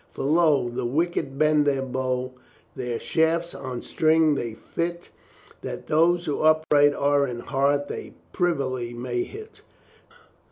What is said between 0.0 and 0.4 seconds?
For,